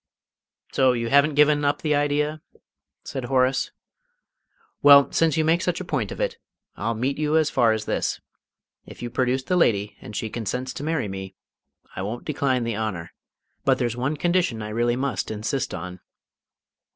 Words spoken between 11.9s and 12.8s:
I won't decline the